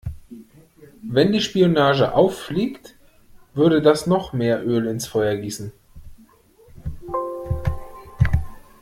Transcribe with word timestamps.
Wenn 1.03 1.31
die 1.31 1.41
Spionage 1.41 2.15
auffliegt, 2.15 2.95
würde 3.53 3.83
das 3.83 4.07
noch 4.07 4.33
mehr 4.33 4.65
Öl 4.65 4.87
ins 4.87 5.05
Feuer 5.05 5.35
gießen. 5.35 5.71